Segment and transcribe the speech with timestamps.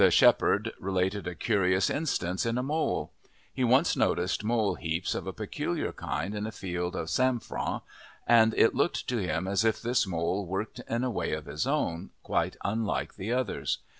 [0.03, 3.11] The shepherd related a curious instance in a mole.
[3.53, 7.81] He once noticed mole heaps of a peculiar kind in a field of sainfoin,
[8.25, 11.67] and it looked to him as if this mole worked in a way of his
[11.67, 13.77] own, quite unlike the others.